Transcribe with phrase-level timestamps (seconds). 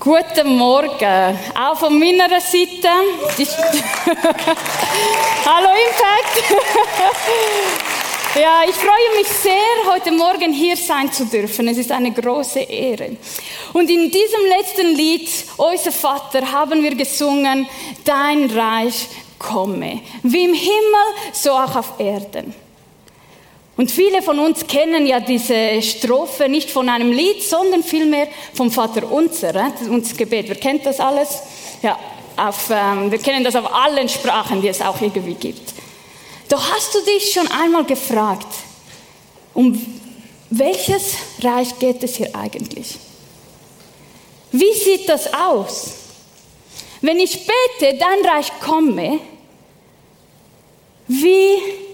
[0.00, 2.88] Guten Morgen, auch von meiner Seite.
[5.44, 6.54] Hallo Impact.
[8.34, 11.68] ja, ich freue mich sehr, heute Morgen hier sein zu dürfen.
[11.68, 13.18] Es ist eine große Ehre.
[13.74, 15.28] Und in diesem letzten Lied,
[15.58, 17.68] Unser Vater, haben wir gesungen,
[18.02, 19.06] Dein Reich
[19.38, 20.00] komme.
[20.22, 22.54] Wie im Himmel, so auch auf Erden.
[23.80, 28.70] Und viele von uns kennen ja diese Strophe nicht von einem Lied, sondern vielmehr vom
[28.70, 30.50] Vater Unser, unser Gebet.
[30.50, 31.38] Wer kennt das alles?
[31.80, 31.98] Ja,
[32.36, 35.72] auf, ähm, wir kennen das auf allen Sprachen, die es auch irgendwie gibt.
[36.50, 38.48] Doch hast du dich schon einmal gefragt,
[39.54, 39.82] um
[40.50, 42.98] welches Reich geht es hier eigentlich?
[44.52, 45.92] Wie sieht das aus?
[47.00, 49.20] Wenn ich bete, dein Reich komme,
[51.08, 51.88] wie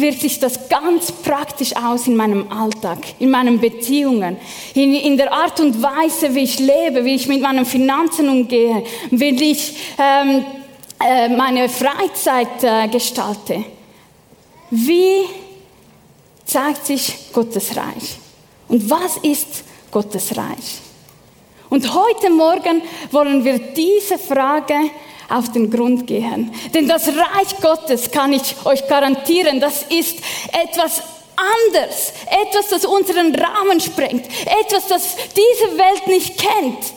[0.00, 4.36] wirkt sich das ganz praktisch aus in meinem Alltag, in meinen Beziehungen,
[4.74, 8.84] in, in der Art und Weise, wie ich lebe, wie ich mit meinen Finanzen umgehe,
[9.10, 10.44] wie ich ähm,
[11.04, 13.64] äh, meine Freizeit äh, gestalte.
[14.70, 15.24] Wie
[16.44, 18.18] zeigt sich Gottes Reich?
[18.68, 20.78] Und was ist Gottes Reich?
[21.70, 24.74] Und heute Morgen wollen wir diese Frage
[25.28, 26.52] auf den Grund gehen.
[26.74, 30.18] Denn das Reich Gottes, kann ich euch garantieren, das ist
[30.52, 31.02] etwas
[31.36, 32.12] anders,
[32.42, 34.26] etwas, das unseren Rahmen sprengt,
[34.60, 36.92] etwas, das diese Welt nicht kennt,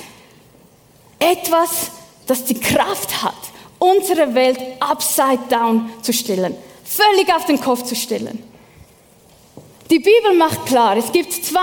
[1.19, 1.91] etwas,
[2.25, 3.35] das die Kraft hat,
[3.79, 8.43] unsere Welt upside down zu stellen, völlig auf den Kopf zu stellen.
[9.89, 11.59] Die Bibel macht klar, es gibt zwei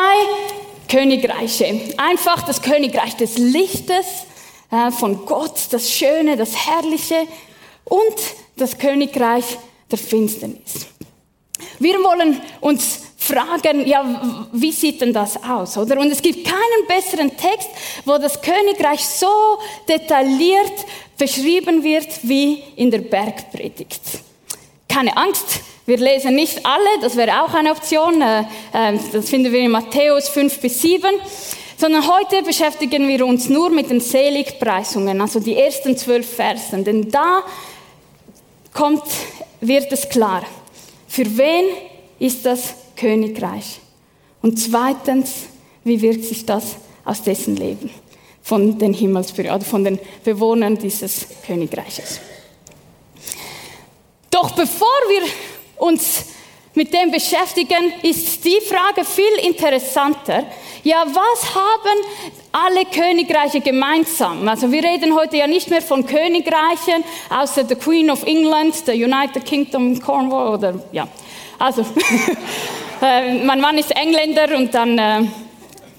[0.88, 1.94] Königreiche.
[1.96, 4.06] Einfach das Königreich des Lichtes
[4.70, 7.26] von Gott, das Schöne, das Herrliche
[7.84, 8.16] und
[8.56, 9.58] das Königreich
[9.90, 10.86] der Finsternis.
[11.78, 15.98] Wir wollen uns fragen, ja, wie sieht denn das aus, oder?
[15.98, 17.68] Und es gibt keinen besseren Text,
[18.04, 24.00] wo das Königreich so detailliert beschrieben wird wie in der Bergpredigt.
[24.88, 28.20] Keine Angst, wir lesen nicht alle, das wäre auch eine Option.
[28.22, 28.40] Äh,
[28.72, 31.08] äh, das finden wir in Matthäus 5 bis 7
[31.78, 36.84] sondern heute beschäftigen wir uns nur mit den Seligpreisungen, also die ersten zwölf Versen.
[36.84, 37.44] Denn da
[38.74, 39.04] kommt,
[39.60, 40.42] wird es klar,
[41.06, 41.66] für wen
[42.18, 43.78] ist das Königreich?
[44.42, 45.46] Und zweitens,
[45.84, 47.90] wie wirkt sich das aus dessen Leben?
[48.42, 52.20] Von den Himmelsbürgern, von den Bewohnern dieses Königreiches.
[54.30, 55.28] Doch bevor wir
[55.76, 56.24] uns
[56.74, 60.44] mit dem beschäftigen, ist die Frage viel interessanter.
[60.88, 61.98] Ja, was haben
[62.50, 64.48] alle Königreiche gemeinsam?
[64.48, 68.92] Also wir reden heute ja nicht mehr von Königreichen, außer the Queen of England, the
[68.92, 71.06] United Kingdom, Cornwall oder ja.
[71.58, 71.82] Also,
[73.02, 75.26] äh, mein Mann ist Engländer und dann äh,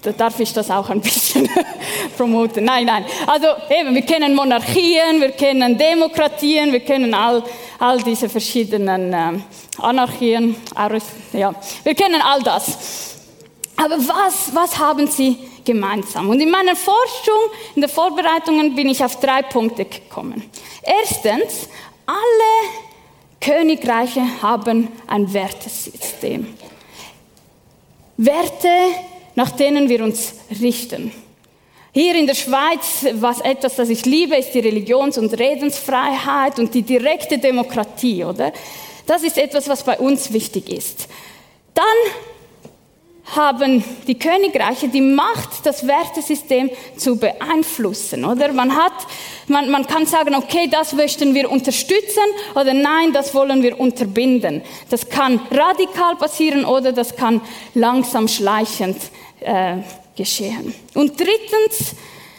[0.02, 1.48] da darf ich das auch ein bisschen
[2.16, 2.64] promoten.
[2.64, 3.04] Nein, nein.
[3.28, 7.44] Also eben, wir kennen Monarchien, wir kennen Demokratien, wir kennen all,
[7.78, 9.38] all diese verschiedenen äh,
[9.78, 10.56] Anarchien.
[11.32, 13.19] Ja, wir kennen all das.
[13.76, 16.28] Aber was, was haben sie gemeinsam?
[16.28, 17.40] Und in meiner Forschung,
[17.74, 20.42] in den Vorbereitungen bin ich auf drei Punkte gekommen.
[20.82, 21.68] Erstens,
[22.06, 22.70] alle
[23.40, 26.54] Königreiche haben ein Wertesystem.
[28.16, 28.68] Werte,
[29.34, 31.12] nach denen wir uns richten.
[31.92, 36.72] Hier in der Schweiz, was etwas, das ich liebe, ist die Religions- und Redensfreiheit und
[36.74, 38.52] die direkte Demokratie, oder?
[39.06, 41.08] Das ist etwas, was bei uns wichtig ist.
[41.74, 41.84] Dann
[43.36, 48.52] haben die Königreiche die Macht, das Wertesystem zu beeinflussen, oder?
[48.52, 48.92] Man hat,
[49.46, 52.22] man, man kann sagen, okay, das möchten wir unterstützen
[52.54, 54.62] oder nein, das wollen wir unterbinden.
[54.88, 57.40] Das kann radikal passieren oder das kann
[57.74, 58.96] langsam schleichend
[59.40, 59.76] äh,
[60.16, 60.74] geschehen.
[60.94, 61.94] Und drittens,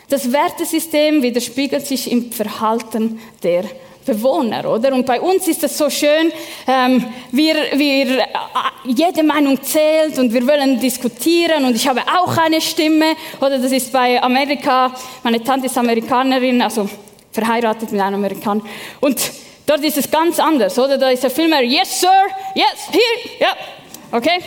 [0.10, 3.64] das Wertesystem widerspiegelt sich im Verhalten der
[4.12, 4.94] Bewohner, oder?
[4.94, 6.34] Und bei uns ist es so schön,
[6.68, 8.26] ähm, wir, wir, äh,
[8.84, 13.72] jede Meinung zählt und wir wollen diskutieren und ich habe auch eine Stimme, oder das
[13.72, 14.94] ist bei Amerika,
[15.24, 16.90] meine Tante ist Amerikanerin, also
[17.32, 18.64] verheiratet mit einem Amerikaner
[19.00, 19.18] und
[19.66, 20.98] dort ist es ganz anders, oder?
[20.98, 22.10] Da ist er viel mehr, yes sir,
[22.54, 24.40] yes, here, ja, okay?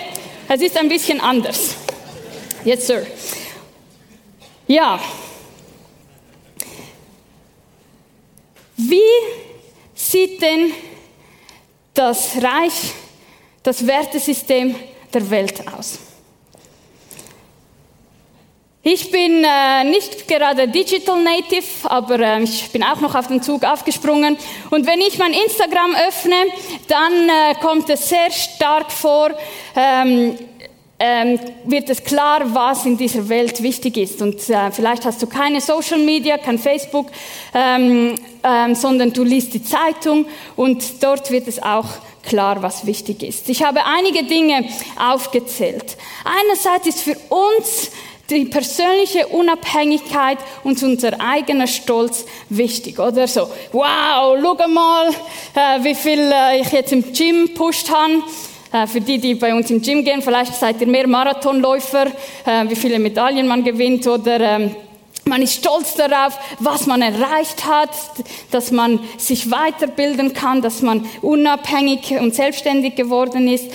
[0.47, 1.77] Es ist ein bisschen anders.
[2.67, 3.07] Yes sir.
[4.67, 5.01] Ja,
[8.77, 9.01] Wie
[10.15, 10.73] sieht denn
[11.93, 12.93] das Reich,
[13.65, 14.77] das Wertesystem
[15.13, 15.99] der Welt aus?
[18.85, 23.43] Ich bin äh, nicht gerade Digital Native, aber äh, ich bin auch noch auf den
[23.43, 24.37] Zug aufgesprungen.
[24.71, 26.37] Und wenn ich mein Instagram öffne,
[26.87, 29.31] dann äh, kommt es sehr stark vor,
[29.75, 30.39] ähm,
[30.99, 34.23] ähm, wird es klar, was in dieser Welt wichtig ist.
[34.23, 37.09] Und äh, vielleicht hast du keine Social Media, kein Facebook,
[37.53, 40.27] ähm, ähm, sondern du liest die Zeitung
[40.57, 41.87] und dort wird es auch
[42.23, 43.49] klar, was wichtig ist.
[43.49, 44.65] Ich habe einige Dinge
[44.99, 45.97] aufgezählt.
[46.25, 47.91] Einerseits ist für uns
[48.31, 53.51] die persönliche Unabhängigkeit und unser eigener Stolz wichtig, oder so?
[53.73, 58.23] Wow, schau mal, äh, wie viel äh, ich jetzt im Gym pusht habe.
[58.75, 62.07] Äh, für die, die bei uns im Gym gehen, vielleicht seid ihr mehr Marathonläufer,
[62.45, 64.75] äh, wie viele Medaillen man gewinnt oder ähm,
[65.27, 67.91] man ist stolz darauf, was man erreicht hat,
[68.51, 73.71] dass man sich weiterbilden kann, dass man unabhängig und selbstständig geworden ist.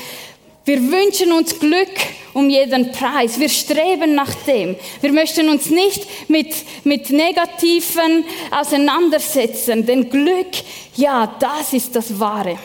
[0.65, 1.87] Wir wünschen uns Glück
[2.33, 3.39] um jeden Preis.
[3.39, 4.75] Wir streben nach dem.
[5.01, 6.53] Wir möchten uns nicht mit,
[6.83, 10.51] mit Negativen auseinandersetzen, denn Glück,
[10.97, 12.57] ja, das ist das Wahre.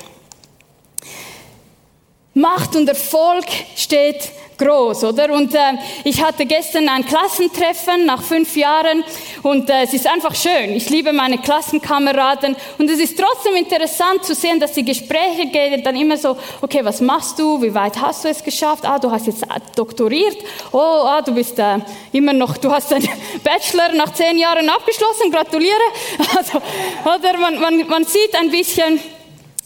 [2.35, 3.45] Macht und Erfolg
[3.77, 5.33] steht groß, oder?
[5.33, 5.59] Und äh,
[6.05, 9.05] ich hatte gestern ein Klassentreffen nach fünf Jahren
[9.43, 10.71] und äh, es ist einfach schön.
[10.75, 15.83] Ich liebe meine Klassenkameraden und es ist trotzdem interessant zu sehen, dass die Gespräche gehen
[15.83, 17.61] dann immer so, okay, was machst du?
[17.63, 18.85] Wie weit hast du es geschafft?
[18.85, 19.45] Ah, du hast jetzt
[19.77, 20.37] doktoriert.
[20.73, 21.79] Oh, ah, du bist äh,
[22.13, 23.09] immer noch, du hast deinen
[23.45, 25.31] Bachelor nach zehn Jahren abgeschlossen.
[25.31, 25.75] Gratuliere.
[26.37, 26.61] Also,
[27.05, 28.99] oder man, man, man sieht ein bisschen,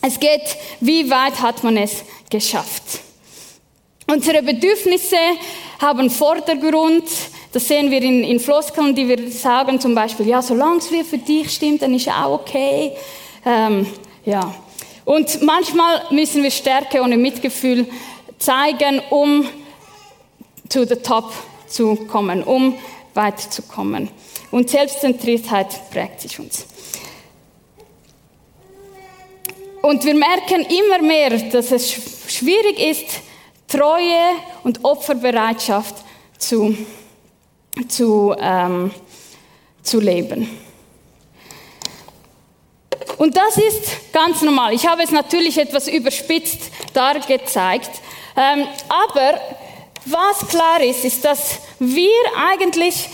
[0.00, 3.00] es geht, wie weit hat man es geschafft.
[4.06, 5.17] Unsere Bedürfnisse
[5.81, 7.05] haben Vordergrund.
[7.53, 11.19] Das sehen wir in, in Floskeln, die wir sagen, zum Beispiel, ja, solange es für
[11.19, 12.93] dich stimmt, dann ist auch okay.
[13.45, 13.87] Ähm,
[14.25, 14.55] ja.
[15.05, 17.87] Und manchmal müssen wir Stärke und Mitgefühl
[18.39, 19.49] zeigen, um
[20.69, 21.33] zu the top
[21.67, 22.79] zu kommen, um
[23.15, 24.11] weiterzukommen.
[24.50, 26.67] Und Selbstzentriertheit prägt sich uns.
[29.83, 33.07] Und wir merken immer mehr, dass es schwierig ist,
[33.69, 35.95] Treue und Opferbereitschaft
[36.39, 36.77] zu,
[37.89, 38.91] zu, ähm,
[39.83, 40.49] zu leben.
[43.19, 44.73] Und das ist ganz normal.
[44.73, 47.91] Ich habe es natürlich etwas überspitzt dargezeigt.
[48.37, 49.41] Ähm, aber
[50.05, 53.09] was klar ist, ist, dass wir eigentlich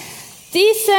[0.52, 0.92] diese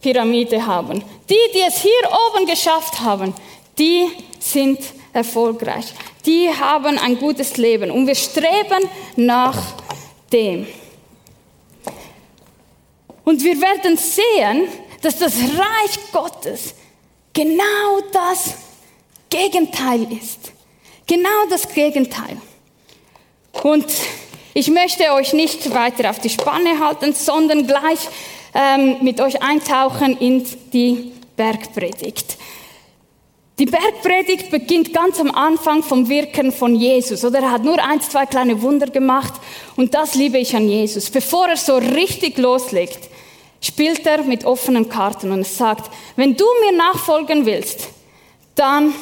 [0.00, 1.04] Top-Down-Pyramide haben.
[1.28, 1.90] Die, die es hier
[2.28, 3.34] oben geschafft haben,
[3.78, 4.08] die
[4.38, 4.78] sind
[5.12, 5.86] erfolgreich.
[6.26, 9.58] Die haben ein gutes Leben und wir streben nach
[10.32, 10.66] dem.
[13.24, 14.68] Und wir werden sehen,
[15.02, 16.74] dass das Reich Gottes
[17.32, 18.54] genau das
[19.28, 20.52] Gegenteil ist.
[21.06, 22.36] Genau das Gegenteil.
[23.62, 23.86] Und
[24.52, 28.08] ich möchte euch nicht weiter auf die Spanne halten, sondern gleich
[28.54, 32.36] ähm, mit euch eintauchen in die Bergpredigt.
[33.58, 37.40] Die Bergpredigt beginnt ganz am Anfang vom Wirken von Jesus, oder?
[37.40, 39.34] Er hat nur ein, zwei kleine Wunder gemacht
[39.76, 41.10] und das liebe ich an Jesus.
[41.10, 43.10] Bevor er so richtig loslegt,
[43.60, 47.88] spielt er mit offenen Karten und sagt, wenn du mir nachfolgen willst,
[48.54, 48.94] dann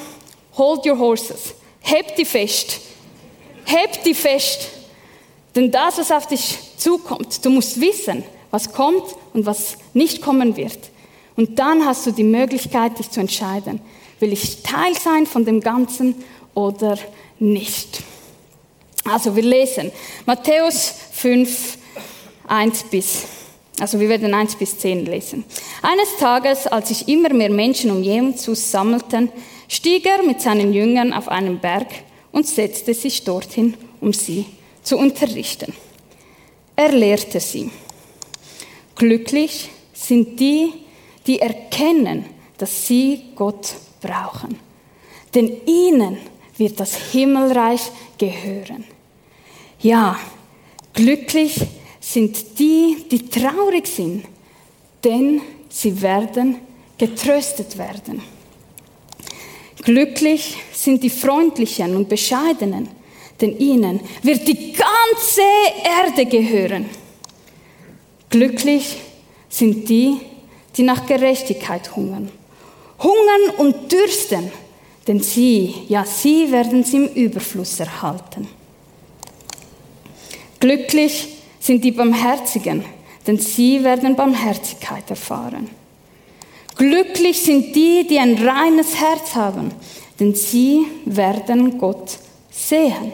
[0.57, 2.81] hold your horses, heb die fest,
[3.65, 4.71] heb die fest,
[5.55, 9.05] denn das, was auf dich zukommt, du musst wissen, was kommt
[9.39, 10.91] und was nicht kommen wird.
[11.37, 13.81] Und dann hast du die Möglichkeit, dich zu entscheiden.
[14.19, 16.17] Will ich Teil sein von dem Ganzen
[16.55, 16.99] oder
[17.39, 18.03] nicht?
[19.05, 19.93] Also wir lesen
[20.27, 21.79] Matthäus 5,
[22.49, 23.27] 1 bis,
[23.79, 25.45] also wir werden 1 bis 10 lesen.
[25.83, 29.31] Eines Tages, als sich immer mehr Menschen um Jesus sammelten,
[29.69, 31.87] stieg er mit seinen Jüngern auf einen Berg
[32.33, 34.47] und setzte sich dorthin, um sie
[34.83, 35.73] zu unterrichten.
[36.75, 37.71] Er lehrte sie.
[38.99, 40.73] Glücklich sind die,
[41.25, 42.27] die erkennen,
[42.59, 44.59] dass sie Gott brauchen.
[45.35, 46.19] Denn ihnen
[46.57, 47.83] wird das Himmelreich
[48.19, 48.85] gehören.
[49.81, 50.19] Ja,
[50.93, 51.61] glücklich
[52.01, 54.25] sind die, die traurig sind,
[55.05, 56.57] denn sie werden
[56.97, 58.21] getröstet werden.
[59.85, 62.89] Glücklich sind die Freundlichen und Bescheidenen,
[63.41, 65.43] denn ihnen wird die ganze
[65.85, 66.87] Erde gehören.
[68.31, 68.99] Glücklich
[69.49, 70.21] sind die,
[70.77, 72.31] die nach Gerechtigkeit hungern
[73.03, 74.51] hungern und dürsten,
[75.07, 78.49] denn sie, ja, sie werden sie im Überfluss erhalten.
[80.61, 81.29] Glücklich
[81.61, 82.85] sind die Barmherzigen,
[83.27, 85.71] denn sie werden Barmherzigkeit erfahren.
[86.77, 89.73] Glücklich sind die, die ein reines Herz haben,
[90.21, 92.19] denn sie werden Gott
[92.51, 93.13] sehen.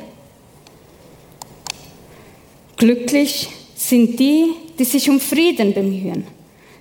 [2.76, 6.26] Glücklich sind die, die sich um Frieden bemühen,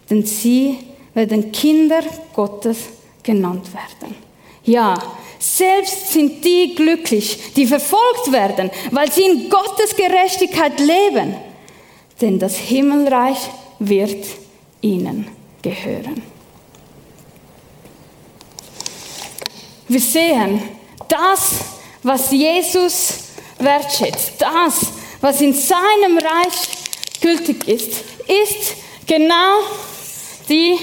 [0.10, 0.78] denn sie
[1.14, 2.02] werden Kinder
[2.34, 2.78] Gottes
[3.22, 4.16] genannt werden.
[4.66, 4.98] Ja,
[5.44, 11.36] Selbst sind die glücklich, die verfolgt werden, weil sie in Gottes Gerechtigkeit leben.
[12.22, 13.40] Denn das Himmelreich
[13.78, 14.26] wird
[14.80, 15.28] ihnen
[15.62, 16.24] gehören.
[19.90, 20.62] Wir sehen,
[21.10, 21.56] das,
[22.04, 23.16] was Jesus
[23.60, 26.83] wertschätzt, das, was in seinem Reich
[27.24, 27.92] gültig ist,
[28.28, 28.76] ist
[29.08, 29.62] genau
[30.50, 30.78] die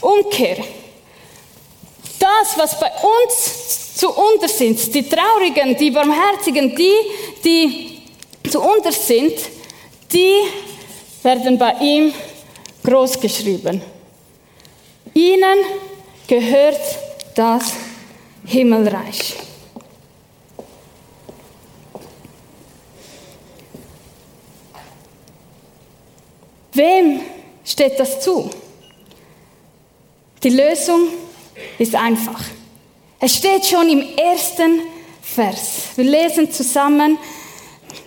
[0.00, 0.58] Umkehr.
[2.18, 6.94] Das, was bei uns zu unter sind, die Traurigen, die Barmherzigen, die,
[7.44, 8.02] die
[8.48, 9.34] zu unter sind,
[10.12, 10.34] die
[11.22, 12.14] werden bei ihm
[12.84, 13.82] groß geschrieben.
[15.12, 15.58] Ihnen
[16.26, 16.80] gehört
[17.34, 17.72] das
[18.46, 19.34] Himmelreich.
[26.74, 27.20] Wem
[27.64, 28.50] steht das zu?
[30.42, 31.08] Die Lösung
[31.78, 32.42] ist einfach.
[33.18, 34.80] Es steht schon im ersten
[35.22, 35.90] Vers.
[35.96, 37.16] Wir lesen zusammen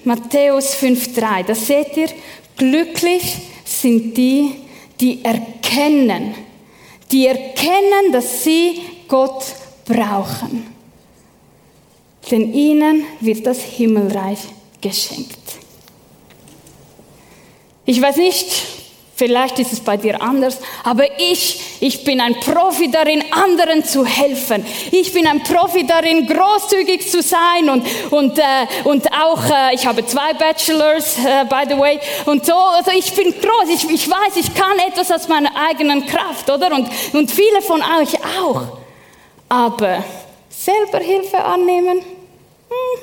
[0.03, 1.43] Matthäus 5.3.
[1.43, 2.09] Da seht ihr,
[2.55, 4.55] glücklich sind die,
[4.99, 6.35] die erkennen,
[7.11, 9.45] die erkennen, dass sie Gott
[9.85, 10.67] brauchen.
[12.29, 14.39] Denn ihnen wird das Himmelreich
[14.81, 15.36] geschenkt.
[17.89, 18.65] Ich weiß nicht,
[19.15, 24.05] vielleicht ist es bei dir anders, aber ich, ich bin ein Profi darin, anderen zu
[24.05, 24.65] helfen.
[24.91, 28.43] Ich bin ein Profi darin, großzügig zu sein und, und, äh,
[28.83, 33.13] und auch, äh, ich habe zwei Bachelors, äh, by the way, und so, also ich
[33.13, 36.75] bin groß, ich, ich weiß, ich kann etwas aus meiner eigenen Kraft, oder?
[36.75, 38.63] Und, und viele von euch auch.
[39.47, 40.03] Aber
[40.49, 43.01] selber Hilfe annehmen, hm,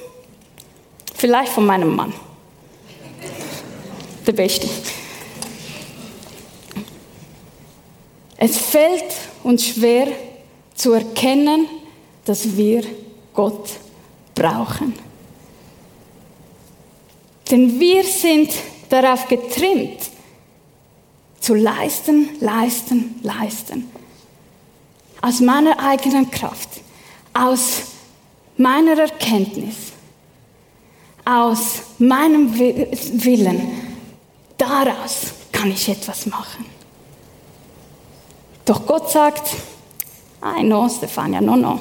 [1.16, 2.12] vielleicht von meinem Mann
[4.26, 4.68] der Beste.
[8.36, 10.08] Es fällt uns schwer
[10.74, 11.66] zu erkennen,
[12.24, 12.84] dass wir
[13.32, 13.70] Gott
[14.34, 14.94] brauchen.
[17.50, 18.52] Denn wir sind
[18.88, 20.10] darauf getrimmt,
[21.40, 23.90] zu leisten, leisten, leisten.
[25.20, 26.68] Aus meiner eigenen Kraft,
[27.32, 27.82] aus
[28.56, 29.92] meiner Erkenntnis,
[31.24, 33.83] aus meinem Willen,
[34.58, 36.66] daraus kann ich etwas machen.
[38.64, 39.50] Doch Gott sagt,
[40.42, 41.80] I know, Stefania, no, no.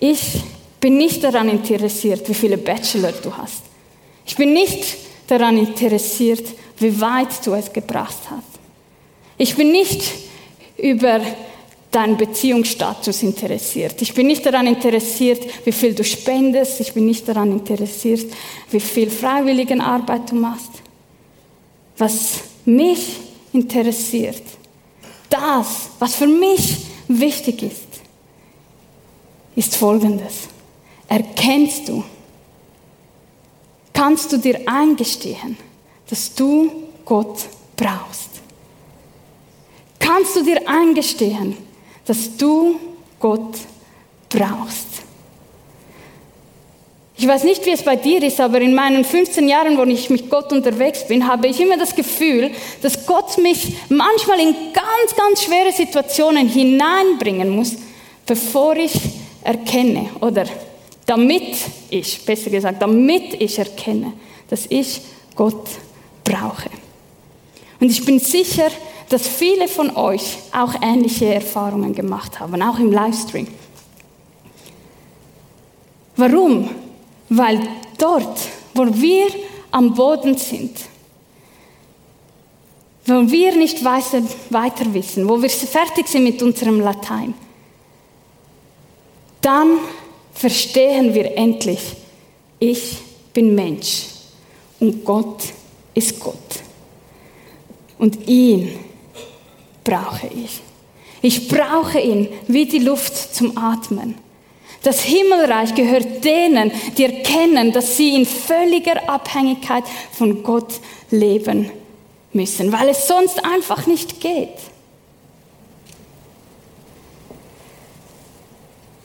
[0.00, 0.42] Ich
[0.80, 3.62] bin nicht daran interessiert, wie viele Bachelor du hast.
[4.26, 6.46] Ich bin nicht daran interessiert,
[6.78, 8.60] wie weit du es gebracht hast.
[9.38, 10.02] Ich bin nicht
[10.76, 11.20] über
[11.90, 14.02] deinen Beziehungsstatus interessiert.
[14.02, 16.80] Ich bin nicht daran interessiert, wie viel du spendest.
[16.80, 18.26] Ich bin nicht daran interessiert,
[18.70, 20.73] wie viel Freiwilligenarbeit du machst.
[21.96, 23.20] Was mich
[23.52, 24.42] interessiert,
[25.30, 28.00] das, was für mich wichtig ist,
[29.56, 30.48] ist Folgendes.
[31.08, 32.02] Erkennst du,
[33.92, 35.56] kannst du dir eingestehen,
[36.08, 36.70] dass du
[37.04, 37.46] Gott
[37.76, 38.30] brauchst?
[39.98, 41.56] Kannst du dir eingestehen,
[42.04, 42.78] dass du
[43.18, 43.58] Gott
[44.28, 44.93] brauchst?
[47.24, 50.10] Ich weiß nicht, wie es bei dir ist, aber in meinen 15 Jahren, wo ich
[50.10, 52.50] mit Gott unterwegs bin, habe ich immer das Gefühl,
[52.82, 57.76] dass Gott mich manchmal in ganz, ganz schwere Situationen hineinbringen muss,
[58.26, 58.92] bevor ich
[59.42, 60.44] erkenne oder
[61.06, 61.56] damit
[61.88, 64.12] ich, besser gesagt, damit ich erkenne,
[64.50, 65.00] dass ich
[65.34, 65.66] Gott
[66.24, 66.68] brauche.
[67.80, 68.68] Und ich bin sicher,
[69.08, 73.48] dass viele von euch auch ähnliche Erfahrungen gemacht haben, auch im Livestream.
[76.16, 76.83] Warum?
[77.28, 77.60] Weil
[77.98, 78.38] dort,
[78.74, 79.26] wo wir
[79.70, 80.76] am Boden sind,
[83.06, 87.34] wo wir nicht weiter wissen, wo wir fertig sind mit unserem Latein,
[89.40, 89.78] dann
[90.32, 91.80] verstehen wir endlich,
[92.58, 92.96] ich
[93.32, 94.06] bin Mensch
[94.80, 95.42] und Gott
[95.94, 96.34] ist Gott.
[97.98, 98.78] Und ihn
[99.82, 100.60] brauche ich.
[101.20, 104.14] Ich brauche ihn wie die Luft zum Atmen.
[104.84, 110.74] Das Himmelreich gehört denen, die erkennen, dass sie in völliger Abhängigkeit von Gott
[111.10, 111.70] leben
[112.34, 114.50] müssen, weil es sonst einfach nicht geht.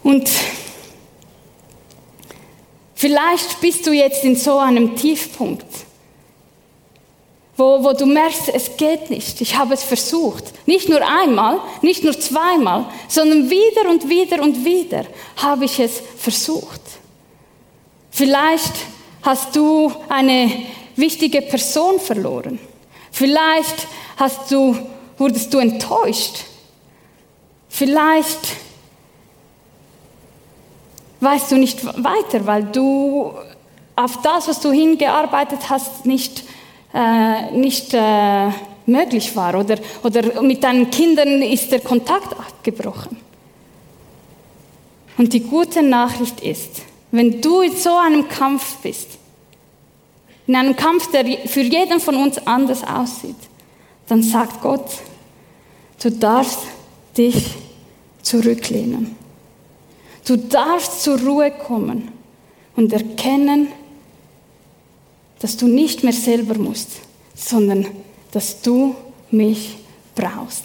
[0.04, 0.30] Und
[2.96, 5.66] vielleicht bist du jetzt in so einem Tiefpunkt
[7.60, 9.42] wo, wo du merkst, es geht nicht.
[9.42, 10.46] Ich habe es versucht.
[10.66, 15.04] Nicht nur einmal, nicht nur zweimal, sondern wieder und wieder und wieder
[15.36, 16.80] habe ich es versucht.
[18.12, 18.74] Vielleicht
[19.22, 20.50] hast du eine
[20.96, 22.60] wichtige Person verloren.
[23.12, 24.78] Vielleicht hast du,
[25.18, 26.46] wurdest du enttäuscht.
[27.68, 28.56] Vielleicht
[31.20, 33.34] weißt du nicht weiter, weil du
[33.98, 36.44] auf das, was du hingearbeitet hast, nicht,
[36.94, 38.50] äh, nicht äh,
[38.86, 43.18] möglich war oder, oder mit deinen Kindern ist der Kontakt abgebrochen.
[45.18, 46.82] Und die gute Nachricht ist,
[47.12, 49.18] wenn du in so einem Kampf bist,
[50.48, 53.36] in einem Kampf, der für jeden von uns anders aussieht,
[54.08, 54.90] dann sagt Gott,
[56.02, 56.60] du darfst
[57.18, 57.52] dich
[58.22, 59.16] zurücklehnen.
[60.26, 62.12] Du darfst zur Ruhe kommen
[62.76, 63.68] und erkennen,
[65.40, 66.90] dass du nicht mehr selber musst,
[67.36, 67.88] sondern
[68.32, 68.96] dass du
[69.32, 69.78] mich
[70.16, 70.64] brauchst.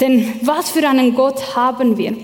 [0.00, 2.16] Denn was für einen Gott haben wir?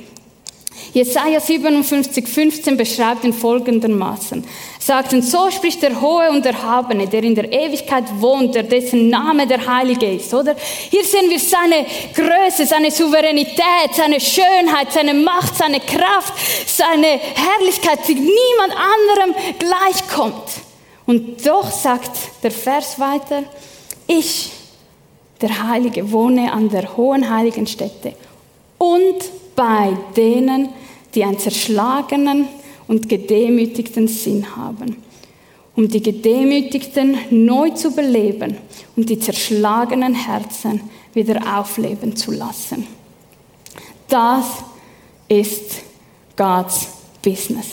[0.92, 4.44] Jesaja 57, 15 beschreibt in folgendermaßen.
[4.78, 9.08] Sagt, und so spricht der Hohe und Erhabene, der in der Ewigkeit wohnt, der dessen
[9.08, 10.54] Name der Heilige ist, oder?
[10.90, 16.34] Hier sehen wir seine Größe, seine Souveränität, seine Schönheit, seine Macht, seine Kraft,
[16.66, 20.71] seine Herrlichkeit, die niemand anderem gleichkommt.
[21.06, 22.10] Und doch sagt
[22.42, 23.42] der Vers weiter,
[24.06, 24.52] ich,
[25.40, 28.14] der Heilige, wohne an der hohen heiligen Stätte
[28.78, 29.22] und
[29.56, 30.68] bei denen,
[31.14, 32.48] die einen zerschlagenen
[32.88, 34.96] und gedemütigten Sinn haben,
[35.76, 38.56] um die Gedemütigten neu zu beleben
[38.96, 40.80] und die zerschlagenen Herzen
[41.14, 42.86] wieder aufleben zu lassen.
[44.08, 44.44] Das
[45.28, 45.82] ist
[46.36, 46.88] Gottes
[47.22, 47.68] Business.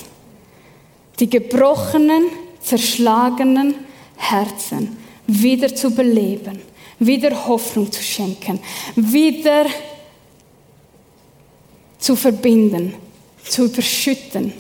[1.20, 2.28] Die gebrochenen,
[2.62, 3.76] zerschlagenen
[4.18, 4.98] Herzen
[5.28, 6.60] wieder zu beleben,
[7.00, 8.60] wieder Hoffnung zu schenken,
[8.96, 9.66] wieder
[12.00, 12.94] zu verbinden,
[13.44, 14.54] zu überschütten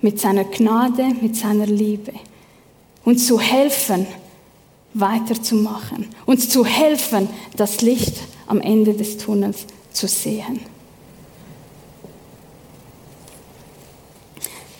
[0.00, 2.12] mit seiner Gnade, mit seiner Liebe.
[3.04, 4.06] Uns zu helfen,
[4.94, 6.08] weiterzumachen.
[6.26, 10.60] Uns zu helfen, das Licht am Ende des Tunnels zu sehen.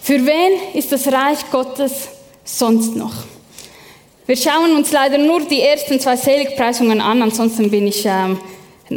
[0.00, 2.08] Für wen ist das Reich Gottes
[2.48, 3.14] sonst noch?
[4.26, 8.38] Wir schauen uns leider nur die ersten zwei Seligpreisungen an, ansonsten bin ich ähm,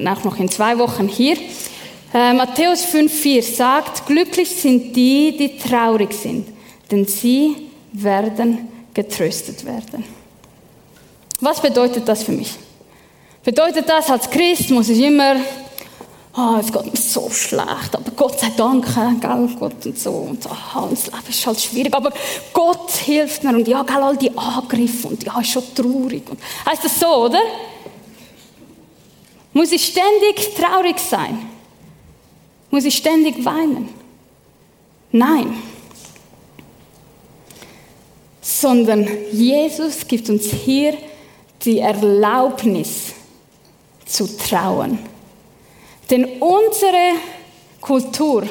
[0.08, 1.38] auch noch in zwei Wochen hier.
[2.14, 6.48] Äh, Matthäus 5,4 sagt, glücklich sind die, die traurig sind,
[6.92, 7.56] denn sie
[7.94, 10.04] werden getröstet werden.
[11.40, 12.54] Was bedeutet das für mich?
[13.44, 15.38] Bedeutet das, als Christ muss ich immer,
[16.36, 18.86] oh, es geht mir so schlecht, aber Gott sei Dank,
[19.22, 22.12] gell, Gott und so, und aha, das Leben ist halt schwierig, aber
[22.54, 26.24] Gott hilft mir und ja, gell, all die Angriffe und ja, ist schon traurig.
[26.66, 27.42] Heißt das so, oder?
[29.54, 31.50] Muss ich ständig traurig sein?
[32.70, 33.90] Muss ich ständig weinen?
[35.12, 35.62] Nein.
[38.42, 40.98] Sondern Jesus gibt uns hier
[41.64, 43.14] die Erlaubnis
[44.06, 45.11] zu trauen.
[46.12, 47.14] Denn unsere
[47.80, 48.44] Kultur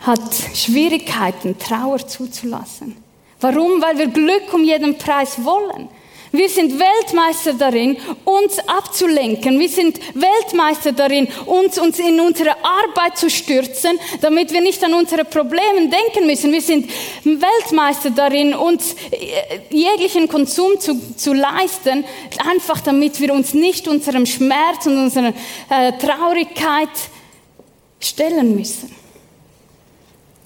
[0.00, 3.02] hat Schwierigkeiten, Trauer zuzulassen.
[3.40, 3.80] Warum?
[3.80, 5.88] Weil wir Glück um jeden Preis wollen.
[6.32, 9.58] Wir sind Weltmeister darin, uns abzulenken.
[9.58, 14.94] Wir sind Weltmeister darin, uns, uns in unsere Arbeit zu stürzen, damit wir nicht an
[14.94, 16.52] unsere Probleme denken müssen.
[16.52, 16.90] Wir sind
[17.24, 22.04] Weltmeister darin, uns äh, jeglichen Konsum zu, zu leisten,
[22.44, 25.32] einfach damit wir uns nicht unserem Schmerz und unserer
[25.70, 26.88] äh, Traurigkeit
[28.00, 28.94] stellen müssen.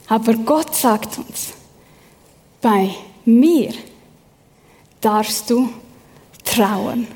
[0.09, 1.53] Aber Gott sagt uns,
[2.61, 2.91] bei
[3.25, 3.73] mir
[5.01, 5.71] darfst du
[6.45, 7.07] trauen.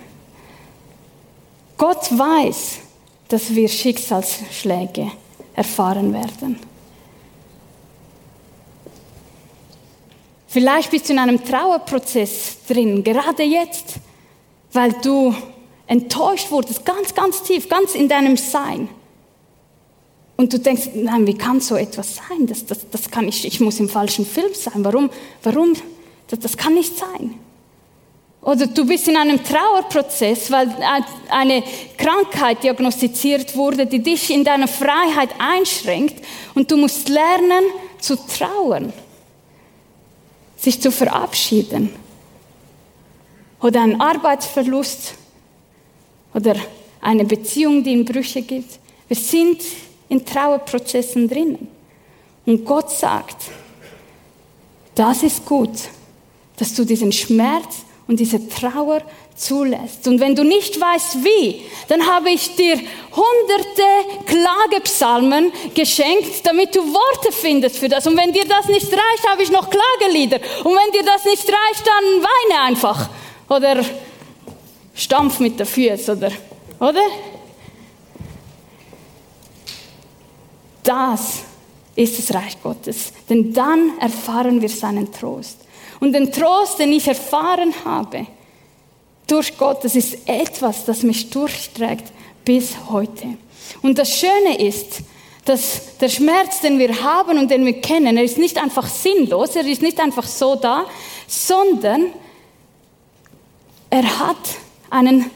[1.76, 2.78] Gott weiß,
[3.28, 5.10] dass wir Schicksalsschläge
[5.54, 6.58] erfahren werden.
[10.46, 13.94] Vielleicht bist du in einem Trauerprozess drin, gerade jetzt,
[14.72, 15.34] weil du
[15.86, 18.88] enttäuscht wurdest, ganz, ganz tief, ganz in deinem Sein.
[20.36, 22.46] Und du denkst, nein, wie kann so etwas sein?
[22.46, 24.84] Das, das, das kann ich, ich muss im falschen Film sein.
[24.84, 25.10] Warum?
[25.42, 25.74] Warum?
[26.28, 27.34] Das, das kann nicht sein.
[28.44, 30.68] Oder du bist in einem Trauerprozess, weil
[31.30, 31.64] eine
[31.96, 36.22] Krankheit diagnostiziert wurde, die dich in deiner Freiheit einschränkt
[36.54, 37.64] und du musst lernen
[37.98, 38.92] zu trauern,
[40.58, 41.88] sich zu verabschieden.
[43.62, 45.14] Oder ein Arbeitsverlust
[46.34, 46.54] oder
[47.00, 48.78] eine Beziehung, die in Brüche gibt.
[49.08, 49.62] Wir sind
[50.10, 51.66] in Trauerprozessen drinnen.
[52.44, 53.44] Und Gott sagt,
[54.94, 55.72] das ist gut,
[56.58, 59.02] dass du diesen Schmerz und diese Trauer
[59.34, 60.06] zulässt.
[60.06, 63.82] Und wenn du nicht weißt wie, dann habe ich dir hunderte
[64.26, 68.06] Klagepsalmen geschenkt, damit du Worte findest für das.
[68.06, 70.38] Und wenn dir das nicht reicht, habe ich noch Klagelieder.
[70.64, 73.08] Und wenn dir das nicht reicht, dann weine einfach.
[73.48, 73.84] Oder
[74.94, 76.30] stampf mit der Füße, oder?
[76.80, 77.02] Oder?
[80.84, 81.42] das
[81.96, 83.12] ist das Reich Gottes.
[83.28, 85.58] Denn dann erfahren wir seinen Trost.
[86.04, 88.26] Und den Trost, den ich erfahren habe
[89.26, 92.12] durch Gott, das ist etwas, das mich durchträgt
[92.44, 93.38] bis heute.
[93.80, 94.98] Und das Schöne ist,
[95.46, 99.56] dass der Schmerz, den wir haben und den wir kennen, er ist nicht einfach sinnlos,
[99.56, 100.84] er ist nicht einfach so da,
[101.26, 102.12] sondern
[103.88, 104.36] er hat
[104.90, 105.30] einen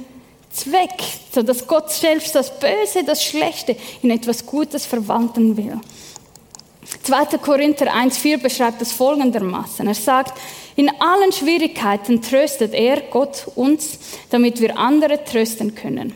[0.50, 1.02] Zweck,
[1.34, 5.80] so dass Gott selbst das Böse, das Schlechte in etwas Gutes verwandeln will.
[7.02, 7.38] 2.
[7.38, 9.86] Korinther 1,4 beschreibt das folgendermaßen.
[9.86, 10.38] Er sagt,
[10.76, 13.98] in allen Schwierigkeiten tröstet er, Gott, uns,
[14.30, 16.14] damit wir andere trösten können.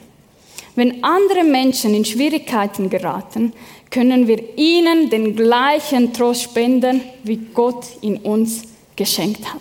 [0.75, 3.53] Wenn andere Menschen in Schwierigkeiten geraten,
[3.91, 8.63] können wir ihnen den gleichen Trost spenden, wie Gott ihn uns
[8.97, 9.61] geschenkt hat.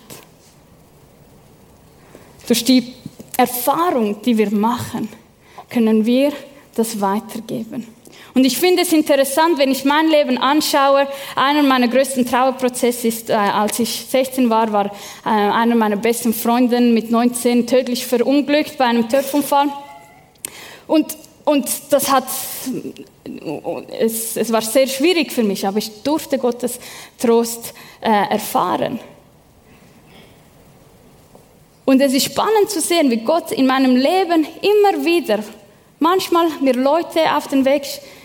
[2.47, 2.93] Durch die
[3.36, 5.10] Erfahrung, die wir machen,
[5.69, 6.32] können wir
[6.76, 7.88] das weitergeben.
[8.34, 13.30] Und ich finde es interessant, wenn ich mein Leben anschaue, einer meiner größten Trauerprozesse ist,
[13.30, 18.78] äh, als ich 16 war, war äh, einer meiner besten Freunde mit 19 tödlich verunglückt
[18.78, 19.67] bei einem Töpfunfall.
[20.88, 22.26] Und, und das hat,
[24.00, 26.80] es, es war sehr schwierig für mich, aber ich durfte Gottes
[27.17, 29.00] Trost äh, erfahren.
[31.86, 35.39] Und es ist spannend zu sehen, wie Gott in meinem Leben immer wieder
[36.01, 37.83] manchmal mir Leute auf den Weg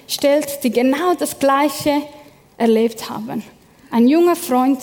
[0.08, 2.02] stellt, die genau das Gleiche
[2.56, 3.44] erlebt haben.
[3.90, 4.80] Ein junger Freund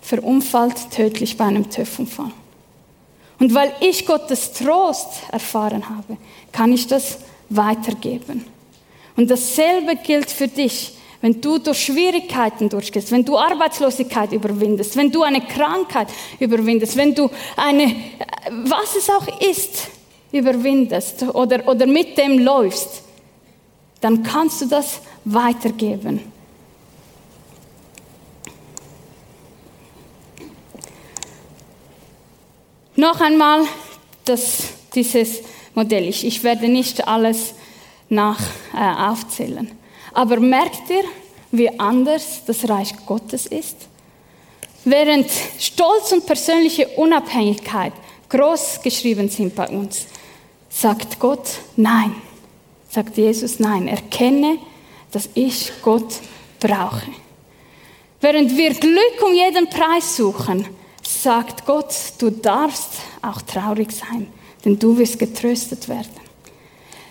[0.00, 2.30] verunfallt tödlich bei einem TÜV-Unfall.
[3.38, 6.18] Und weil ich Gottes Trost erfahren habe,
[6.52, 8.44] kann ich das weitergeben.
[9.16, 15.10] Und dasselbe gilt für dich, wenn du durch Schwierigkeiten durchgehst, wenn du Arbeitslosigkeit überwindest, wenn
[15.10, 17.94] du eine Krankheit überwindest, wenn du eine,
[18.64, 19.88] was es auch ist,
[20.32, 23.02] überwindest oder, oder mit dem läufst,
[24.00, 26.20] dann kannst du das weitergeben.
[32.96, 33.62] Noch einmal
[34.24, 34.64] das,
[34.94, 35.40] dieses
[35.74, 36.08] Modell.
[36.08, 37.54] Ich, ich werde nicht alles
[38.08, 38.38] nach
[38.74, 39.70] äh, aufzählen.
[40.12, 41.04] Aber merkt ihr,
[41.52, 43.76] wie anders das Reich Gottes ist?
[44.84, 47.92] Während Stolz und persönliche Unabhängigkeit
[48.28, 50.06] groß geschrieben sind bei uns,
[50.70, 52.14] sagt Gott nein
[52.90, 54.58] sagt Jesus, nein, erkenne,
[55.12, 56.16] dass ich Gott
[56.58, 57.06] brauche.
[58.20, 60.66] Während wir Glück um jeden Preis suchen,
[61.02, 64.26] sagt Gott, du darfst auch traurig sein,
[64.64, 66.10] denn du wirst getröstet werden.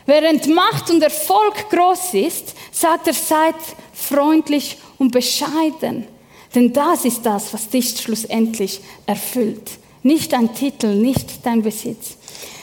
[0.05, 3.55] Während Macht und Erfolg groß ist, sagt er, seid
[3.93, 6.07] freundlich und bescheiden,
[6.53, 9.71] denn das ist das, was dich schlussendlich erfüllt.
[10.01, 12.17] Nicht dein Titel, nicht dein Besitz.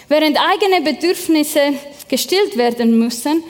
[0.08, 1.74] Während eigene Bedürfnisse
[2.08, 3.42] gestillt werden müssen,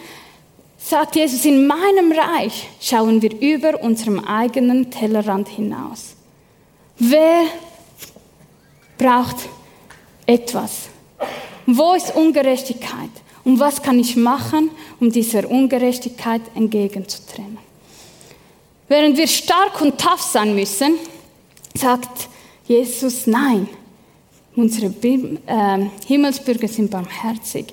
[0.79, 6.15] sagt Jesus, in meinem Reich schauen wir über unserem eigenen Tellerrand hinaus.
[6.99, 7.45] Wer
[8.97, 9.37] braucht
[10.27, 10.89] etwas?
[11.67, 13.11] Wo ist Ungerechtigkeit?
[13.45, 17.59] Und was kann ich machen, um dieser Ungerechtigkeit entgegenzutreten?
[18.89, 20.95] Während wir stark und tough sein müssen,
[21.75, 22.29] sagt
[22.67, 23.69] Jesus, nein,
[24.57, 27.67] unsere äh, Himmelsbürger sind barmherzig.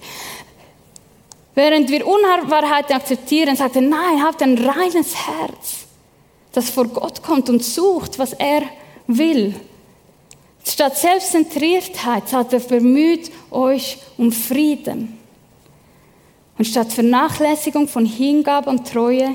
[1.56, 5.86] Während wir Unwahrheit akzeptieren, sagt er, nein, habt ein reines Herz,
[6.52, 8.64] das vor Gott kommt und sucht, was er
[9.08, 9.56] will.
[10.66, 15.18] Statt Selbstzentriertheit sagt er, bemüht euch um Frieden.
[16.58, 19.34] Und statt Vernachlässigung von Hingabe und Treue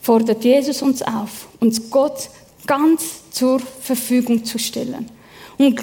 [0.00, 2.28] fordert Jesus uns auf, uns Gott
[2.66, 5.17] ganz zur Verfügung zu stellen.
[5.58, 5.80] Und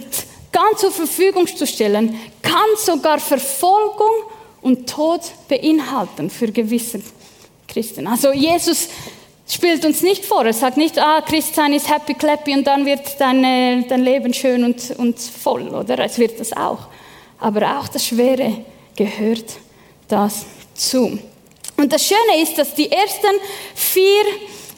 [0.51, 4.11] ganz zur Verfügung zu stellen, kann sogar Verfolgung
[4.61, 7.01] und Tod beinhalten für gewisse
[7.67, 8.07] Christen.
[8.07, 8.87] Also Jesus
[9.47, 10.45] spielt uns nicht vor.
[10.45, 14.63] Er sagt nicht, ah, Christsein ist happy clappy und dann wird dein, dein Leben schön
[14.63, 15.99] und, und voll, oder?
[15.99, 16.87] Es wird das auch.
[17.39, 19.45] Aber auch das Schwere gehört
[20.07, 21.19] das zu.
[21.77, 23.35] Und das Schöne ist, dass die ersten
[23.75, 24.23] vier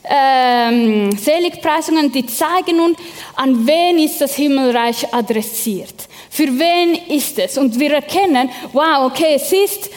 [0.09, 2.95] ähm, Seligpreisungen, die zeigen nun,
[3.35, 6.07] an wen ist das Himmelreich adressiert.
[6.29, 7.57] Für wen ist es?
[7.57, 9.89] Und wir erkennen, wow, okay, es ist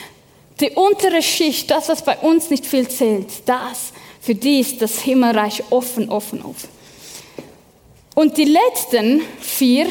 [0.61, 5.01] die untere Schicht, das, was bei uns nicht viel zählt, das, für die ist das
[5.01, 6.69] Himmelreich offen, offen, offen.
[8.15, 9.91] Und die letzten vier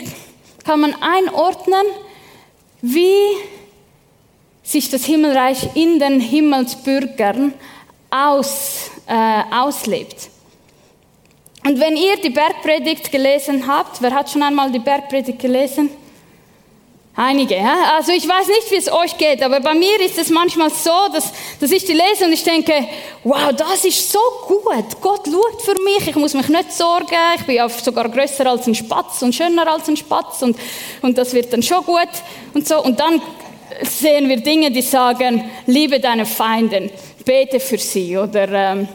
[0.64, 1.86] kann man einordnen,
[2.82, 3.16] wie
[4.62, 7.54] sich das Himmelreich in den Himmelsbürgern
[8.10, 10.30] aus, äh, auslebt.
[11.66, 15.90] Und wenn ihr die Bergpredigt gelesen habt, wer hat schon einmal die Bergpredigt gelesen?
[17.16, 17.56] Einige.
[17.56, 17.96] Ja?
[17.98, 20.90] Also ich weiß nicht, wie es euch geht, aber bei mir ist es manchmal so,
[21.12, 22.88] dass, dass ich die lese und ich denke,
[23.26, 25.02] wow, das ist so gut.
[25.02, 28.76] Gott schaut für mich, ich muss mich nicht sorgen, ich bin sogar größer als ein
[28.76, 30.58] Spatz und schöner als ein Spatz und,
[31.02, 32.08] und das wird dann schon gut
[32.54, 32.82] und so.
[32.82, 33.22] Und dann
[33.82, 36.90] sehen wir Dinge, die sagen, liebe deine Feinden,
[37.30, 38.88] bete für sie oder ähm,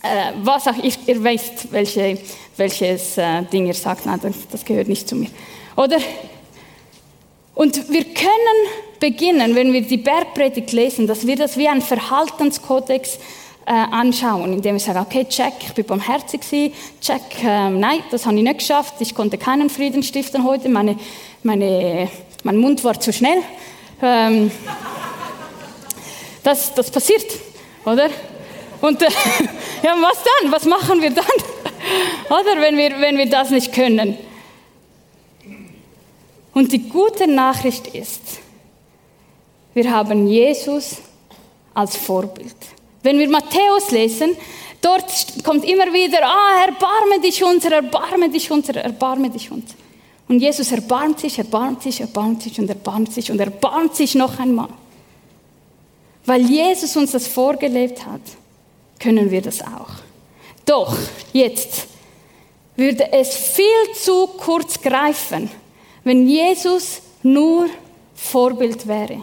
[0.00, 2.16] äh, was auch, ich, ihr wisst, welche,
[2.56, 5.28] welches äh, Ding ihr sagt, nein, das, das gehört nicht zu mir.
[5.74, 5.96] Oder
[7.56, 8.60] und wir können
[9.00, 13.18] beginnen, wenn wir die Bergpredigt lesen, dass wir das wie ein Verhaltenskodex
[13.66, 18.24] äh, anschauen, indem wir sagen, okay, check, ich bin barmherzig gewesen, check, äh, nein, das
[18.24, 20.96] habe ich nicht geschafft, ich konnte keinen Frieden stiften heute, meine,
[21.42, 22.08] meine,
[22.44, 23.42] mein Mund war zu schnell.
[24.00, 24.52] Ähm,
[26.44, 27.26] das, das passiert,
[27.84, 28.10] oder?
[28.80, 29.06] Und äh,
[29.82, 30.52] ja, was dann?
[30.52, 31.24] Was machen wir dann?
[32.28, 34.18] oder wenn wir, wenn wir das nicht können?
[36.52, 38.20] Und die gute Nachricht ist,
[39.74, 40.98] wir haben Jesus
[41.74, 42.54] als Vorbild.
[43.02, 44.36] Wenn wir Matthäus lesen,
[44.80, 45.04] dort
[45.42, 49.74] kommt immer wieder, ah, erbarme dich unser, erbarme dich unser, erbarme dich unser.
[50.28, 54.38] Und Jesus erbarmt sich, erbarmt sich, erbarmt sich und erbarmt sich und erbarmt sich noch
[54.38, 54.68] einmal.
[56.26, 58.20] Weil Jesus uns das vorgelebt hat,
[58.98, 59.90] können wir das auch.
[60.64, 60.96] Doch
[61.32, 61.86] jetzt
[62.76, 65.50] würde es viel zu kurz greifen,
[66.02, 67.66] wenn Jesus nur
[68.14, 69.22] Vorbild wäre.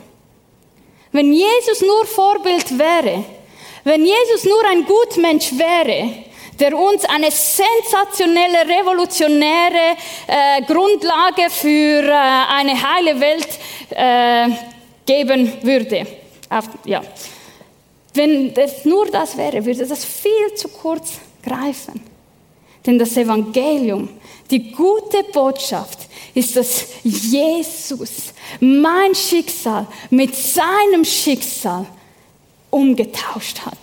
[1.11, 3.25] Wenn Jesus nur Vorbild wäre,
[3.83, 6.09] wenn Jesus nur ein Gutmensch wäre,
[6.59, 13.47] der uns eine sensationelle, revolutionäre äh, Grundlage für äh, eine heile Welt
[13.89, 14.49] äh,
[15.05, 16.20] geben würde.
[16.51, 17.01] Auf, ja.
[18.13, 22.01] Wenn es nur das wäre, würde das viel zu kurz greifen.
[22.85, 24.09] Denn das Evangelium,
[24.49, 25.99] die gute Botschaft,
[26.33, 31.85] ist, dass Jesus mein Schicksal mit seinem Schicksal
[32.69, 33.77] umgetauscht hat.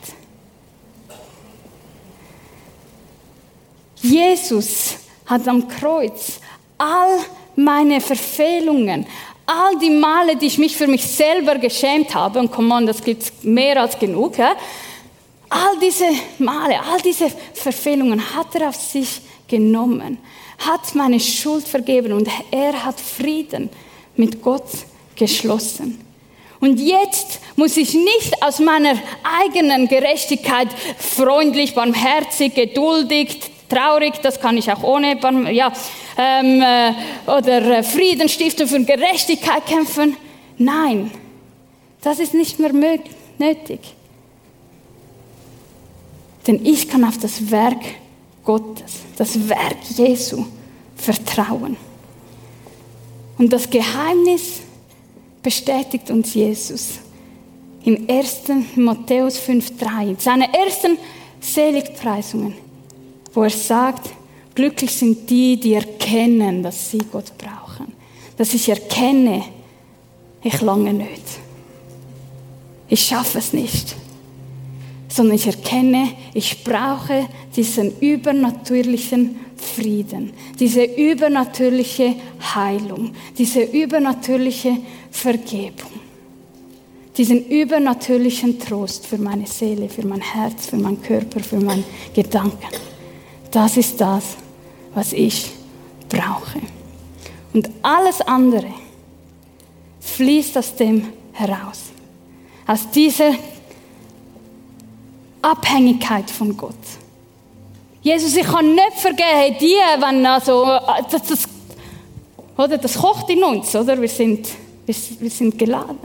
[4.02, 6.40] Jesus hat am Kreuz
[6.76, 7.18] all
[7.56, 9.06] meine Verfehlungen,
[9.48, 13.02] all die Male, die ich mich für mich selber geschämt habe, und komm on, das
[13.02, 14.52] gibt's mehr als genug, ja?
[15.48, 16.04] all diese
[16.38, 20.18] Male, all diese Verfehlungen hat er auf sich genommen
[20.58, 23.70] hat meine Schuld vergeben und er hat Frieden
[24.16, 24.68] mit Gott
[25.14, 26.04] geschlossen.
[26.60, 28.94] Und jetzt muss ich nicht aus meiner
[29.44, 35.18] eigenen Gerechtigkeit freundlich, barmherzig, geduldig, traurig, das kann ich auch ohne,
[35.52, 35.72] ja,
[36.16, 36.92] ähm, äh,
[37.26, 40.16] oder äh, Frieden stiften für Gerechtigkeit kämpfen.
[40.56, 41.10] Nein,
[42.00, 43.80] das ist nicht mehr nötig.
[46.46, 47.84] Denn ich kann auf das Werk
[48.44, 50.46] Gottes, das Werk Jesu
[50.96, 51.76] vertrauen.
[53.36, 54.60] Und das Geheimnis
[55.42, 56.98] bestätigt uns Jesus
[57.84, 58.42] im 1.
[58.76, 60.98] Matthäus 5,3, in seiner ersten
[61.40, 62.54] Seligpreisungen,
[63.38, 64.10] wo er sagt,
[64.54, 67.92] glücklich sind die, die erkennen, dass sie Gott brauchen.
[68.36, 69.44] Dass ich erkenne,
[70.42, 71.22] ich lange nicht.
[72.88, 73.94] Ich schaffe es nicht
[75.08, 82.14] sondern ich erkenne, ich brauche diesen übernatürlichen Frieden, diese übernatürliche
[82.54, 84.76] Heilung, diese übernatürliche
[85.10, 85.90] Vergebung,
[87.16, 92.68] diesen übernatürlichen Trost für meine Seele, für mein Herz, für meinen Körper, für meinen Gedanken.
[93.50, 94.36] Das ist das,
[94.94, 95.50] was ich
[96.08, 96.60] brauche.
[97.52, 98.72] Und alles andere
[100.00, 101.84] fließt aus dem heraus.
[102.66, 103.32] Aus dieser
[105.40, 106.74] Abhängigkeit von Gott.
[108.02, 110.64] Jesus, ich kann nicht vergeben, die, wenn also,
[111.10, 111.44] das, das,
[112.56, 114.00] oder, das kocht in uns, oder?
[114.00, 114.48] Wir sind,
[114.86, 115.98] wir, wir sind geladen.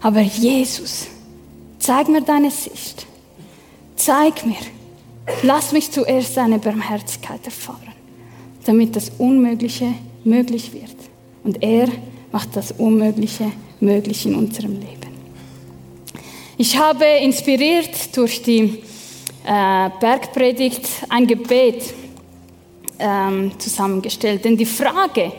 [0.00, 1.06] Aber Jesus,
[1.78, 3.06] zeig mir deine Sicht.
[3.96, 4.56] Zeig mir.
[5.42, 7.92] Lass mich zuerst deine Barmherzigkeit erfahren,
[8.64, 10.94] damit das Unmögliche möglich wird.
[11.42, 11.88] Und er
[12.32, 15.14] macht das Unmögliche möglich in unserem Leben.
[16.56, 18.82] Ich habe inspiriert durch die
[19.44, 21.94] äh, Bergpredigt ein Gebet
[22.98, 24.44] ähm, zusammengestellt.
[24.44, 25.32] Denn die Frage,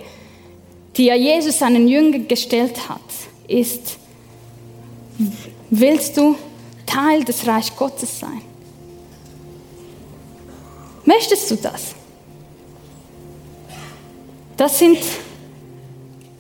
[0.96, 3.02] die ja Jesus seinen Jüngern gestellt hat,
[3.48, 3.98] ist,
[5.70, 6.36] willst du
[6.86, 8.42] Teil des Reich Gottes sein?
[11.06, 11.96] Möchtest du das?
[14.58, 15.00] Das sind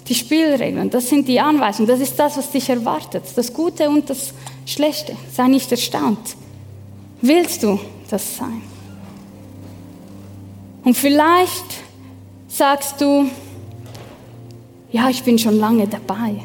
[0.08, 4.10] die Spielregeln, das sind die Anweisungen, das ist das, was dich erwartet, das Gute und
[4.10, 4.34] das
[4.65, 5.15] Schlechte.
[5.34, 6.36] Sei nicht erstaunt.
[7.21, 8.62] Willst du das sein?
[10.84, 11.65] Und vielleicht
[12.47, 13.30] sagst du,
[14.91, 16.43] ja, ich bin schon lange dabei.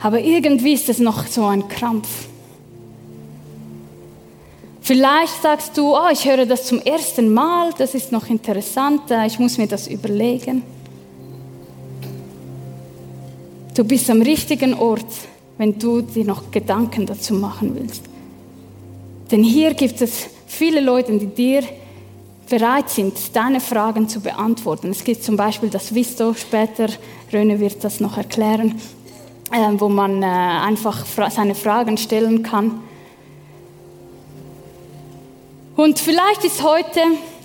[0.00, 2.08] Aber irgendwie ist es noch so ein Krampf.
[4.88, 9.38] Vielleicht sagst du, oh, ich höre das zum ersten Mal, das ist noch interessant, ich
[9.38, 10.62] muss mir das überlegen.
[13.74, 15.04] Du bist am richtigen Ort,
[15.58, 18.04] wenn du dir noch Gedanken dazu machen willst.
[19.30, 21.64] Denn hier gibt es viele Leute, die dir
[22.48, 24.88] bereit sind, deine Fragen zu beantworten.
[24.88, 26.88] Es gibt zum Beispiel das Visto, später,
[27.30, 28.80] Röne wird das noch erklären,
[29.52, 32.80] äh, wo man äh, einfach seine Fragen stellen kann.
[35.78, 37.00] Und vielleicht ist heute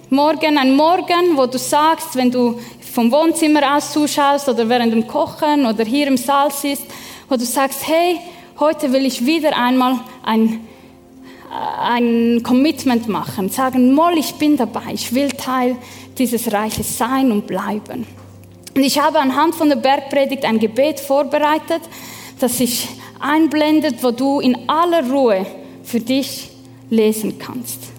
[0.10, 2.60] Morgen ein Morgen, wo du sagst, wenn du
[2.92, 6.82] vom Wohnzimmer aus zuschaust oder während dem Kochen oder hier im Saal siehst,
[7.30, 8.20] wo du sagst, hey,
[8.60, 10.62] heute will ich wieder einmal ein,
[11.80, 15.76] ein Commitment machen, sagen, Moll, ich bin dabei, ich will Teil
[16.18, 18.08] dieses Reiches sein und bleiben.
[18.76, 21.84] Und ich habe anhand von der Bergpredigt ein Gebet vorbereitet,
[22.40, 22.88] das sich
[23.20, 25.46] einblendet, wo du in aller Ruhe
[25.84, 26.50] für dich
[26.90, 27.93] lesen kannst.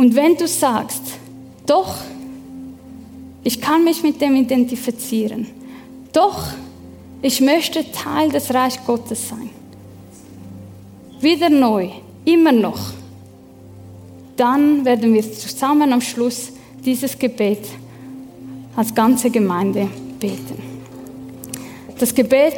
[0.00, 1.02] Und wenn du sagst,
[1.66, 1.94] doch,
[3.44, 5.46] ich kann mich mit dem identifizieren.
[6.10, 6.42] Doch,
[7.20, 9.50] ich möchte Teil des Reich Gottes sein.
[11.20, 11.90] Wieder neu,
[12.24, 12.80] immer noch.
[14.38, 16.50] Dann werden wir zusammen am Schluss
[16.82, 17.68] dieses Gebet
[18.76, 19.86] als ganze Gemeinde
[20.18, 20.62] beten.
[21.98, 22.56] Das Gebet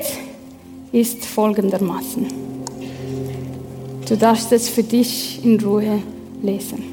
[0.92, 2.24] ist folgendermaßen.
[4.08, 6.00] Du darfst es für dich in Ruhe
[6.40, 6.91] lesen.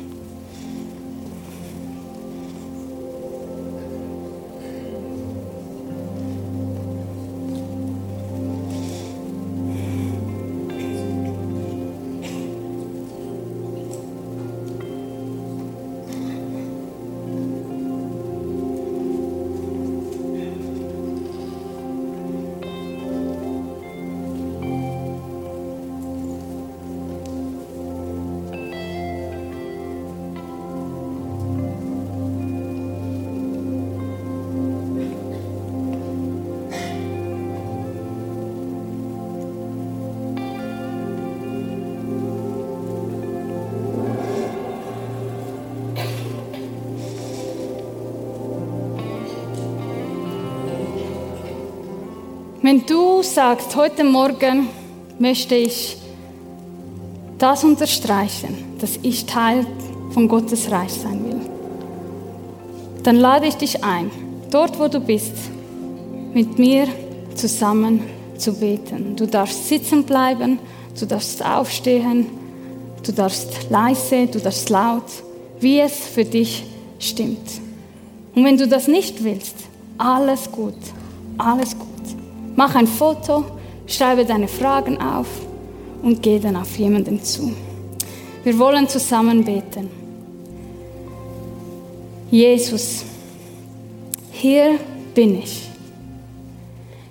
[52.70, 54.68] Wenn du sagst, heute Morgen
[55.18, 55.98] möchte ich
[57.40, 59.66] das unterstreichen, dass ich Teil
[60.12, 61.42] von Gottes Reich sein will,
[63.02, 64.12] dann lade ich dich ein,
[64.52, 65.34] dort wo du bist,
[66.36, 66.88] mit mir
[67.34, 68.04] zusammen
[68.38, 69.16] zu beten.
[69.16, 70.60] Du darfst sitzen bleiben,
[71.00, 72.28] du darfst aufstehen,
[73.02, 75.10] du darfst leise, du darfst laut,
[75.60, 76.66] wie es für dich
[77.00, 77.50] stimmt.
[78.36, 79.56] Und wenn du das nicht willst,
[79.98, 80.78] alles gut,
[81.40, 81.89] alles gut.
[82.56, 83.46] Mach ein Foto,
[83.88, 85.28] schreibe deine Fragen auf
[86.02, 87.54] und geh dann auf jemanden zu.
[88.44, 89.90] Wir wollen zusammen beten.
[92.32, 93.04] Jesus,
[94.32, 94.80] hier
[95.14, 95.70] bin ich.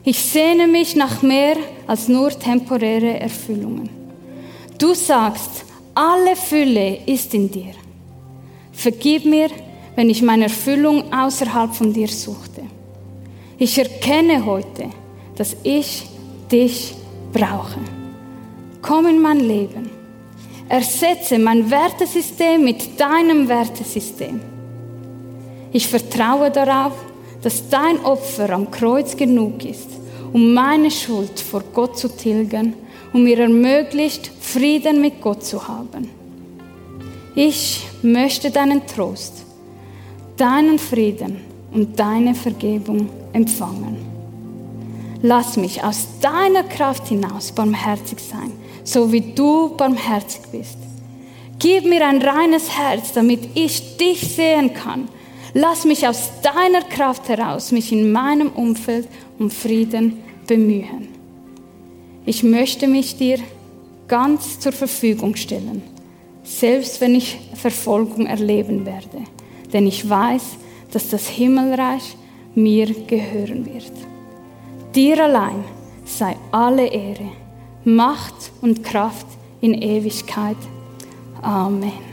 [0.05, 3.91] Ich sehne mich nach mehr als nur temporäre Erfüllungen.
[4.79, 7.75] Du sagst, alle Fülle ist in dir.
[8.73, 9.51] Vergib mir,
[9.97, 12.63] wenn ich meine Erfüllung außerhalb von dir suchte.
[13.59, 14.89] Ich erkenne heute,
[15.39, 16.07] dass ich
[16.51, 16.95] dich
[17.33, 17.81] brauche.
[18.83, 19.89] Komm in mein Leben.
[20.69, 24.41] Ersetze mein Wertesystem mit deinem Wertesystem.
[25.73, 26.93] Ich vertraue darauf,
[27.43, 29.89] dass dein Opfer am Kreuz genug ist,
[30.33, 32.75] um meine Schuld vor Gott zu tilgen
[33.13, 36.11] und mir ermöglicht, Frieden mit Gott zu haben.
[37.35, 39.45] Ich möchte deinen Trost,
[40.37, 41.37] deinen Frieden
[41.73, 44.08] und deine Vergebung empfangen.
[45.23, 48.53] Lass mich aus deiner Kraft hinaus barmherzig sein,
[48.85, 50.79] so wie du barmherzig bist.
[51.59, 55.09] Gib mir ein reines Herz, damit ich dich sehen kann.
[55.55, 59.09] Lass mich aus deiner Kraft heraus mich in meinem Umfeld
[59.41, 61.09] um Frieden bemühen.
[62.25, 63.39] Ich möchte mich dir
[64.07, 65.83] ganz zur Verfügung stellen,
[66.45, 69.25] selbst wenn ich Verfolgung erleben werde,
[69.73, 70.43] denn ich weiß,
[70.93, 72.17] dass das Himmelreich
[72.55, 74.08] mir gehören wird.
[74.95, 75.65] Dir allein
[76.05, 77.31] sei alle Ehre,
[77.85, 79.27] Macht und Kraft
[79.61, 80.57] in Ewigkeit.
[81.43, 82.08] Amen.